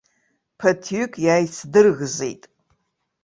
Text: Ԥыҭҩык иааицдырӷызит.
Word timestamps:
Ԥыҭҩык 0.57 1.13
иааицдырӷызит. 1.25 2.41